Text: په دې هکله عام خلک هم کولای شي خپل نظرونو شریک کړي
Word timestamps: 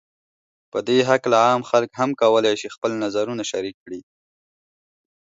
په 0.71 0.79
دې 0.87 0.99
هکله 1.09 1.37
عام 1.47 1.61
خلک 1.69 1.91
هم 1.99 2.09
کولای 2.21 2.55
شي 2.61 2.67
خپل 2.75 2.91
نظرونو 3.03 3.43
شریک 3.51 3.75
کړي 3.83 4.01